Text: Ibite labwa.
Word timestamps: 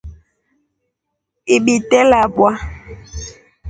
Ibite 1.55 1.99
labwa. 2.09 2.51